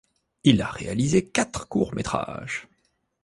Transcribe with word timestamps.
Il 0.43 0.63
a 0.63 0.71
réalisé 0.71 1.27
quatre 1.27 1.67
courts-métrages. 1.67 2.67